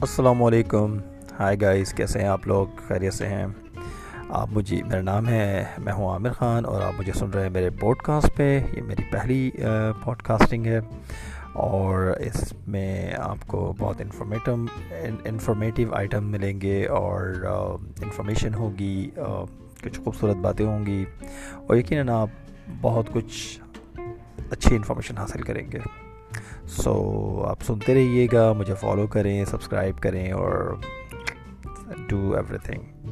السلام 0.00 0.42
علیکم۔ 0.42 0.98
High 1.40 1.60
guys 1.60 1.94
کیسے 1.94 2.18
ہیں 2.18 2.28
آپ 2.28 2.46
لوگ؟ 2.46 2.66
خیریت 2.88 3.14
سے 3.14 3.26
ہیں۔ 3.26 3.46
آپ 4.28 4.48
مجھے، 4.50 4.82
میرا 4.82 5.00
نام 5.02 5.28
ہے، 5.28 5.64
میں 5.78 5.92
ہوں 5.92 6.10
عامر 6.10 6.32
خان 6.32 6.64
اور 6.64 6.82
آپ 6.82 6.92
مجھے 6.98 7.12
سن 7.12 7.30
رہے 7.30 7.42
ہیں 7.42 7.50
میرے 7.50 7.70
پوڈ 7.70 7.96
کاسٹ 7.96 8.36
پہ۔ 8.36 8.60
یہ 8.76 8.82
میری 8.82 9.02
پہلی 9.10 9.50
پوڈ 10.04 10.22
کاسٹنگ 10.22 10.66
ہے 10.66 10.80
اور 11.52 12.16
اس 12.20 12.54
میں 12.66 13.12
آپ 13.18 13.36
کو 13.46 13.74
بہت 13.78 14.00
انفارمیٹو 14.00 14.54
انفارمیٹیو 15.24 15.94
آئٹم 15.94 16.24
ملیں 16.24 16.60
گے 16.60 16.86
اور 16.86 17.46
انفارمیشن 18.02 18.54
ہوگی 18.54 19.10
کچھ 19.84 20.00
خوبصورت 20.00 20.36
باتیں 20.36 20.66
ہوں 20.66 20.86
گی 20.86 21.04
اور 21.66 21.76
یقیناً 21.76 22.08
آپ 22.08 22.28
بہت 22.80 23.06
کچھ 23.12 23.60
اچھی 24.50 24.76
انفارمیشن 24.76 25.18
حاصل 25.18 25.42
کریں 25.42 25.72
گے۔ 25.72 25.78
سو 26.70 26.92
آپ 27.48 27.62
سنتے 27.62 27.94
رہیے 27.94 28.26
گا 28.32 28.52
مجھے 28.52 28.74
فالو 28.74 29.06
کریں 29.06 29.44
سبسکرائب 29.44 29.98
کریں 29.98 30.32
اور 30.32 30.74
ڈو 32.08 32.34
ایوری 32.34 32.58
تھنگ 32.64 33.09